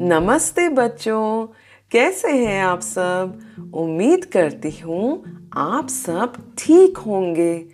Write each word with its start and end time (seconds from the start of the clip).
नमस्ते 0.00 0.68
बच्चों, 0.68 1.46
कैसे 1.90 2.28
हैं 2.32 2.62
आप 2.64 2.80
सब? 2.80 3.38
उम्मीद 3.74 4.24
करती 4.24 4.70
हूँ 4.78 5.22
आप 5.56 5.88
सब 5.88 6.32
ठीक 6.58 6.98
होंगे। 6.98 7.66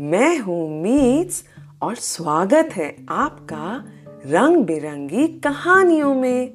मैं 0.00 0.38
हूँ 0.38 0.82
मीट्स 0.82 1.44
और 1.82 1.94
स्वागत 1.94 2.68
है 2.72 3.06
आपका 3.08 3.84
रंग 4.26 4.64
बिरंगी 4.64 5.26
कहानियों 5.28 6.14
में। 6.14 6.52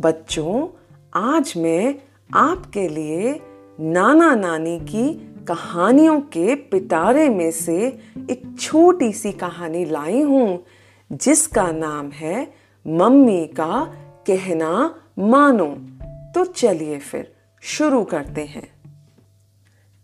बच्चों, 0.00 0.68
आज 1.14 1.52
मैं 1.56 1.94
आपके 2.34 2.88
लिए 2.88 3.40
नाना 3.80 4.34
नानी 4.34 4.78
की 4.80 5.12
कहानियों 5.48 6.20
के 6.20 6.54
पिटारे 6.54 7.28
में 7.28 7.50
से 7.50 7.86
एक 8.30 8.56
छोटी 8.60 9.12
सी 9.12 9.32
कहानी 9.32 9.84
लाई 9.84 10.22
हूँ, 10.22 10.64
जिसका 11.12 11.70
नाम 11.72 12.10
है 12.10 12.52
मम्मी 12.86 13.46
का 13.46 14.04
कहना 14.30 15.00
मानो। 15.18 15.76
तो 16.34 16.44
चलिए 16.44 16.98
फिर 16.98 17.32
शुरू 17.62 18.04
करते 18.04 18.44
हैं। 18.44 18.72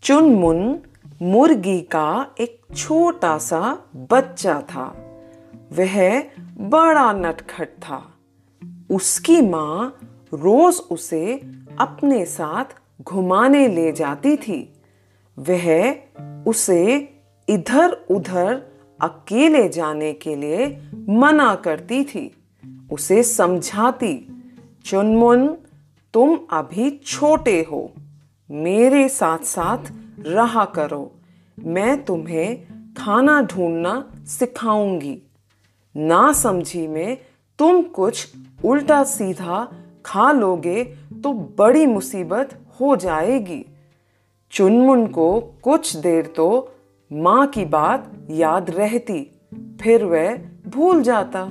चुनमुन 0.02 0.80
मुर्गी 1.23 1.80
का 1.80 2.34
एक 2.41 2.60
छोटा 2.77 3.38
सा 3.38 3.79
बच्चा 3.96 4.60
था। 4.60 4.84
वह 5.73 6.23
बड़ा 6.59 7.12
नटखट 7.12 7.68
था। 7.68 8.15
उसकी 8.91 9.42
माँ 9.42 9.98
रोज 10.34 10.82
उसे 10.91 11.34
अपने 11.80 12.24
साथ 12.24 12.65
घुमाने 13.02 13.68
ले 13.68 13.93
जाती 13.93 14.37
थी। 14.37 14.73
वह 15.38 15.95
उसे 16.46 17.15
इधर 17.48 17.93
उधर 18.10 18.62
अकेले 19.01 19.68
जाने 19.68 20.12
के 20.12 20.37
लिए 20.37 20.82
मना 21.09 21.54
करती 21.54 22.04
थी। 22.04 22.43
उसे 22.95 23.23
समझाती, 23.23 24.14
चुनमुन, 24.84 25.46
तुम 26.14 26.38
अभी 26.52 26.90
छोटे 27.06 27.60
हो। 27.62 27.90
मेरे 28.50 29.09
साथ 29.09 29.38
साथ 29.38 29.92
रहा 30.26 30.64
करो। 30.64 31.10
मैं 31.59 32.04
तुम्हें 32.04 32.62
खाना 32.95 33.40
ढूंढना 33.42 33.95
सिखाऊँगी। 34.28 35.16
ना 35.95 36.32
समझी 36.32 36.87
में 36.87 37.18
तुम 37.59 37.82
कुछ 37.82 38.28
उल्टा 38.65 39.02
सीधा 39.04 39.66
खा 40.06 40.30
लोगे 40.32 40.84
तो 41.22 41.32
बड़ी 41.59 41.87
मुसीबत 41.87 42.59
हो 42.80 42.95
जाएगी। 42.96 43.65
चुनमुन 44.52 45.06
को 45.06 45.40
कुछ 45.40 45.96
देर 45.96 46.26
तो 46.26 46.48
माँ 47.12 47.46
की 47.46 47.65
बात 47.65 48.10
याद 48.30 48.70
रहती, 48.70 49.20
फिर 49.80 50.04
वह 50.04 50.37
भूल 50.66 51.02
जाता। 51.02 51.46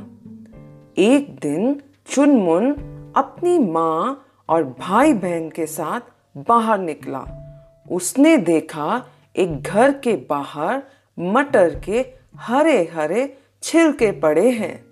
एक 0.97 1.39
दिन 1.39 1.81
चुनमुन 2.07 2.71
अपनी 3.15 3.59
माँ 3.59 4.25
और 4.49 4.63
भाई 4.63 5.13
बहन 5.13 5.49
के 5.49 5.65
साथ 5.65 6.01
बाहर 6.37 6.79
निकला। 6.79 7.25
उसने 7.91 8.37
देखा 8.37 9.05
एक 9.35 9.61
घर 9.61 9.91
के 9.91 10.15
बाहर 10.15 10.83
मटर 11.19 11.79
के 11.79 12.05
हरे 12.37 12.91
हरे 12.93 13.37
छिलके 13.63 14.11
पड़े 14.11 14.49
हैं। 14.49 14.85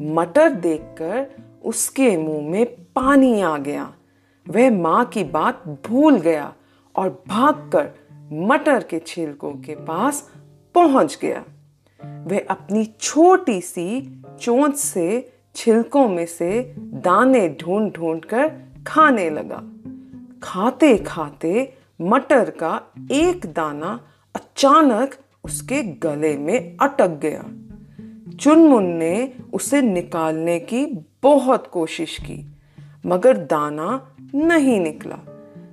मटर 0.00 0.50
देखकर 0.50 1.26
उसके 1.64 2.16
मुँह 2.16 2.50
में 2.50 2.66
पानी 2.66 3.40
आ 3.40 3.58
गया। 3.58 3.92
वह 4.48 4.70
माँ 4.70 5.04
की 5.04 5.24
बात 5.24 5.62
भूल 5.86 6.20
गया 6.20 6.54
और 6.96 7.24
भागकर 7.28 7.90
मटर 8.32 8.82
के 8.82 8.98
छिलकों 8.98 9.52
के 9.52 9.74
पास 9.74 10.30
पहुँच 10.74 11.18
गया। 11.22 11.44
वह 12.26 12.46
अपनी 12.50 12.84
छोटी 13.00 13.60
सी 13.60 14.22
चोंच 14.40 14.76
से 14.76 15.37
छिलकों 15.58 16.08
में 16.08 16.26
से 16.26 16.74
दाने 16.78 17.48
ढूंढ 17.48 17.92
ढूंढ 17.92 18.20
कर 18.24 18.48
खाने 18.86 19.30
लगा। 19.30 19.62
खाते 20.42 20.96
खाते 20.98 21.74
मटर 22.00 22.50
का 22.50 22.82
एक 23.12 23.46
दाना 23.46 24.00
अचानक 24.34 25.14
उसके 25.44 25.82
गले 25.82 26.36
में 26.36 26.76
अटक 26.76 27.08
गया। 27.08 27.44
चुनमुन 28.36 28.84
ने 28.84 29.32
उसे 29.52 29.82
निकालने 29.82 30.58
की 30.60 30.86
बहुत 31.22 31.66
कोशिश 31.66 32.18
की, 32.18 32.56
मगर 33.06 33.36
दाना 33.36 34.16
नहीं 34.34 34.80
निकला। 34.80 35.18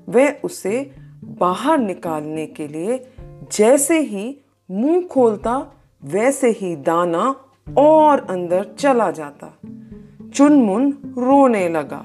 वह 0.10 0.36
उसे 0.44 0.92
बाहर 1.24 1.78
निकालने 1.78 2.46
के 2.46 2.68
लिए 2.68 3.06
जैसे 3.52 4.00
ही 4.00 4.38
मुँह 4.72 5.08
खोलता, 5.08 5.72
वैसे 6.06 6.50
ही 6.50 6.76
दाना 6.76 7.36
और 7.78 8.20
अंदर 8.20 8.76
चला 8.80 9.12
जाता। 9.12 9.58
चुनमुन 10.36 10.92
रोने 11.18 11.68
लगा 11.70 12.04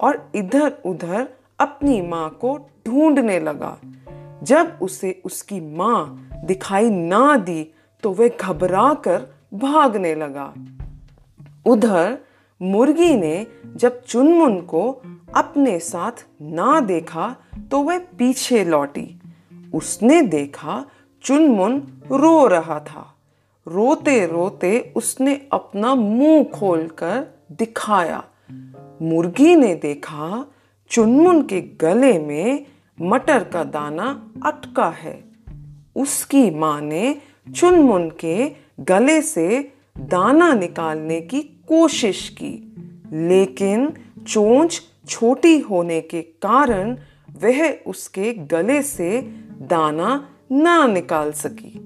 और 0.00 0.32
इधर 0.34 0.72
उधर 0.86 1.28
अपनी 1.60 2.00
माँ 2.02 2.28
को 2.30 2.56
ढूँढने 2.86 3.38
लगा। 3.40 3.78
जब 4.42 4.78
उसे 4.82 5.22
उसकी 5.24 5.60
माँ 5.76 6.30
दिखाई 6.44 6.90
ना 6.90 7.36
दी 7.36 7.62
तो 8.02 8.12
वह 8.12 8.28
घबरा 8.28 8.94
कर 8.94 9.26
भागने 9.54 10.14
लगा। 10.14 10.52
उधर 11.66 12.18
मुर्गी 12.62 13.14
ने 13.14 13.46
जब 13.76 14.02
चुनमुन 14.02 14.60
को 14.60 14.90
अपने 15.36 15.78
साथ 15.78 16.26
ना 16.42 16.80
देखा 16.80 17.36
तो 17.70 17.82
वह 17.82 17.98
पीछे 17.98 18.64
लौटी। 18.64 19.20
उसने 19.74 20.22
देखा 20.22 20.84
चुनमुन 21.24 21.80
रो 22.12 22.46
रहा 22.46 22.80
था। 22.80 23.14
रोते 23.66 24.26
रोते 24.26 24.92
उसने 24.96 25.40
अपना 25.52 25.94
मुँह 25.94 26.44
खोलकर 26.44 27.37
दिखाया। 27.52 28.24
मुर्गी 29.02 29.56
ने 29.56 29.74
देखा, 29.74 30.46
चुनमुन 30.90 31.42
के 31.42 31.60
गले 31.60 32.18
में 32.18 32.66
मटर 33.00 33.44
का 33.44 33.64
दाना 33.64 34.32
अटका 34.46 34.88
है। 34.88 35.24
उसकी 35.96 36.50
माँ 36.50 36.80
ने 36.80 37.20
चुनमुन 37.56 38.10
के 38.10 38.52
गले 38.80 39.22
से 39.22 39.72
दाना 39.98 40.54
निकालने 40.54 41.20
की 41.20 41.40
कोशिश 41.40 42.28
की, 42.28 42.74
लेकिन 43.12 43.92
चोंच 44.28 44.82
छोटी 45.08 45.58
होने 45.58 46.00
के 46.00 46.22
कारण 46.22 46.98
वह 47.42 47.72
उसके 47.86 48.32
गले 48.32 48.82
से 48.82 49.22
दाना 49.60 50.28
ना 50.52 50.86
निकाल 50.86 51.32
सकी। 51.32 51.78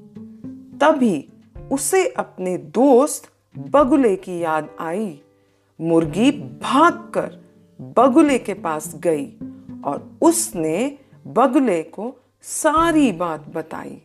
तभी 0.80 1.28
उसे 1.72 2.08
अपने 2.08 2.56
दोस्त 2.56 3.28
बगुले 3.58 4.16
की 4.16 4.42
याद 4.42 4.70
आई। 4.80 5.20
मुर्गी 5.80 6.30
भागकर 6.30 7.42
बगुले 7.80 8.38
के 8.38 8.54
पास 8.54 8.96
गई 8.96 9.26
और 9.84 10.18
उसने 10.22 10.98
बगुले 11.26 11.82
को 11.82 12.16
सारी 12.42 13.12
बात 13.12 13.48
बताई। 13.54 14.02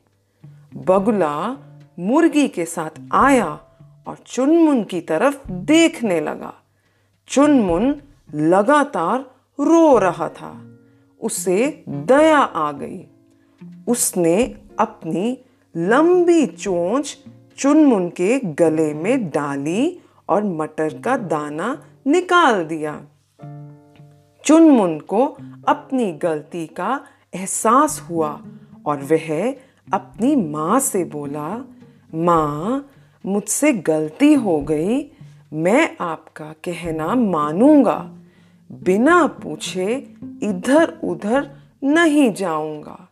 बगुला 0.75 1.57
मुर्गी 2.00 2.47
के 2.47 2.66
साथ 2.66 3.01
आया 3.11 3.59
और 4.07 4.17
चुनमुन 4.28 4.83
की 4.83 5.01
तरफ़ 5.01 5.51
देखने 5.51 6.22
लगा। 6.22 6.53
चुनमुन 7.28 8.01
लगातार 8.34 9.19
रो 9.59 9.97
रहा 9.97 10.29
था। 10.29 10.78
उसे 11.22 11.84
दया 11.89 12.39
आ 12.39 12.72
गई। 12.72 13.07
उसने 13.88 14.55
अपनी 14.79 15.38
लंबी 15.78 16.45
चोंच 16.45 17.17
चुनमुन 17.57 18.09
के 18.09 18.39
गले 18.39 18.94
में 18.94 19.29
डाली 19.29 19.99
और 20.29 20.43
मटर 20.43 21.01
का 21.01 21.17
दाना 21.17 21.83
निकाल 22.07 22.63
दिया। 22.63 23.01
चुनमुन 24.45 24.99
को 24.99 25.38
अपनी 25.67 26.11
गलती 26.11 26.67
का 26.67 27.05
एहसास 27.35 28.07
हुआ 28.09 28.43
और 28.85 28.97
वह 28.97 29.51
अपनी 29.93 30.35
माँ 30.35 30.79
से 30.79 31.03
बोला, 31.03 31.66
माँ, 32.16 32.90
मुझसे 33.25 33.73
गलती 33.73 34.34
हो 34.34 34.61
गई, 34.61 35.11
मैं 35.53 35.97
आपका 36.02 36.46
कहना 36.46 37.16
मानूँगा। 37.16 38.13
बिना 38.72 39.28
पूछे 39.28 40.13
इधर 40.43 40.99
उधर 41.03 41.52
नहीं 41.84 42.34
जाऊँगा। 42.34 43.09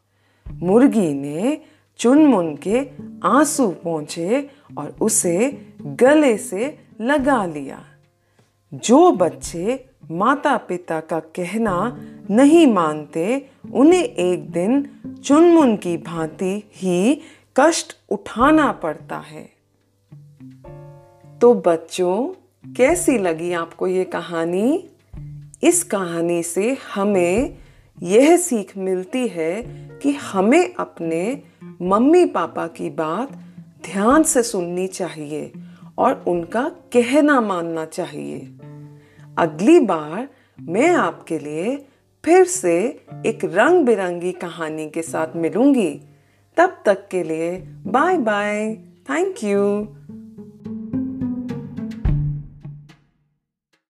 मुर्गी 0.52 1.14
ने 1.14 1.62
चुनमुन 1.98 2.56
के 2.56 2.90
आँसू 3.24 3.68
पहुँचे 3.68 4.50
और 4.78 4.96
उसे 5.02 5.68
गले 5.82 6.38
से 6.38 6.85
लगा 7.02 7.46
लिया। 7.46 7.86
जो 8.74 9.12
बच्चे 9.12 9.86
माता 10.12 10.58
पिता 10.58 11.00
का 11.00 11.20
कहना 11.20 12.02
नहीं 12.32 12.68
मानते, 12.68 13.50
उन्हें 13.74 14.04
एक 14.04 14.52
दिन 14.52 14.90
चुनमुन 15.26 15.78
की 15.78 15.98
भांति 15.98 16.64
ही 16.76 17.22
कष्ट 17.58 17.98
उठाना 18.10 18.72
पड़ता 18.72 19.18
है। 19.18 19.50
तो 21.42 21.54
बच्चों, 21.54 22.34
कैसी 22.74 23.18
लगी 23.18 23.52
आपको 23.52 23.88
ये 23.88 24.04
कहानी? 24.04 24.90
इस 25.64 25.84
कहानी 25.84 26.44
से 26.44 26.78
हमें 26.94 27.58
यह 28.04 28.38
सीख 28.38 28.78
मिलती 28.78 29.28
है 29.28 29.62
कि 30.02 30.12
हमें 30.12 30.74
अपने 30.76 31.42
मम्मी 31.82 32.26
पापा 32.26 32.68
की 32.68 32.90
बात 32.90 33.32
ध्यान 33.86 34.24
से 34.24 34.44
सुननी 34.44 34.88
चाहिए। 34.88 35.52
और 35.98 36.26
उनका 36.28 36.70
कहना 36.70 37.42
मानना 37.42 37.86
चाहिए। 37.86 38.40
अगली 39.38 39.80
बार 39.80 40.28
मैं 40.62 40.96
आपके 40.96 41.40
लिए 41.40 41.86
फिर 42.26 42.46
से 42.46 43.06
एक 43.26 43.40
रंग 43.44 43.86
बिरंगी 43.86 44.32
कहानी 44.32 44.90
के 44.90 45.02
साथ 45.02 45.28
मिलूँगी। 45.36 46.02
तब 46.58 46.78
तक 46.86 47.08
के 47.08 47.24
लिए 47.24 47.58
बाय 47.68 48.18
बाय 48.18 48.76
थैंक 49.10 49.44
यू 49.44 49.95